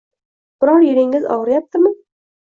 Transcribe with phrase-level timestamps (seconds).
[0.63, 1.93] Biror yeringiz og’riyaptimi?